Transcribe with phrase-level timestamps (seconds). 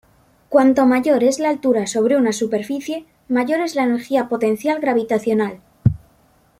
[0.49, 5.61] Cuanto mayor es la altura sobre una superficie, mayor es la energía potencial gravitacional.